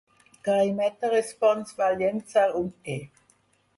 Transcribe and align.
Gray 0.45 0.69
Matter 0.79 1.11
Response 1.13 1.77
va 1.83 1.91
llençar 2.01 2.47
un 2.63 2.67
E! 2.95 2.99